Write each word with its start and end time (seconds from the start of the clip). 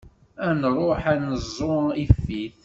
Ad 0.47 0.53
nruḥ 0.61 1.01
ad 1.13 1.19
neẓẓu 1.27 1.81
ifit. 2.03 2.57